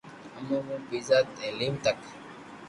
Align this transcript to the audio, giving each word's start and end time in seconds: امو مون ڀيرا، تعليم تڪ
امو 0.37 0.57
مون 0.65 0.81
ڀيرا، 0.89 1.17
تعليم 1.35 1.73
تڪ 1.83 1.97